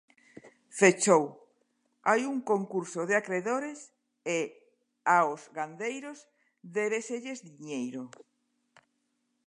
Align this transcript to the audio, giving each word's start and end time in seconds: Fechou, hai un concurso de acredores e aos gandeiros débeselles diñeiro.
Fechou, 0.79 1.23
hai 2.09 2.21
un 2.33 2.37
concurso 2.51 3.01
de 3.09 3.15
acredores 3.21 3.79
e 4.37 4.39
aos 5.15 5.41
gandeiros 5.57 6.17
débeselles 6.77 7.39
diñeiro. 7.49 8.03